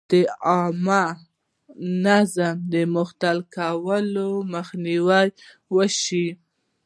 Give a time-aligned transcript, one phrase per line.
[0.09, 0.13] د
[0.47, 1.03] عامه
[2.05, 5.27] نظم د مختل کولو مخنیوی
[5.75, 6.27] وشي.